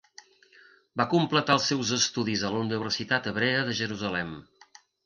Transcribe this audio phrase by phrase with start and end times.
[1.01, 4.39] Va completar els seus estudis a la Universitat Hebrea de Jerusalem.